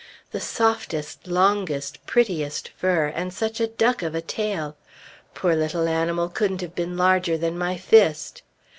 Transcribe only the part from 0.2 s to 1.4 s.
The softest,